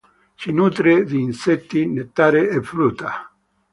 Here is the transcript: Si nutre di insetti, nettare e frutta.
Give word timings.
Si 0.35 0.49
nutre 0.51 1.03
di 1.03 1.21
insetti, 1.21 1.85
nettare 1.85 2.49
e 2.49 2.59
frutta. 2.63 3.31